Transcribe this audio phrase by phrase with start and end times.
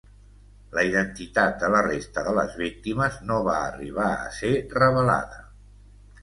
[0.77, 5.41] La identitat de la resta de les víctimes no va arribar a ser revelada.